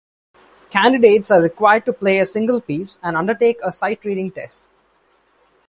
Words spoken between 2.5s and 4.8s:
piece and undertake a sight-reading test.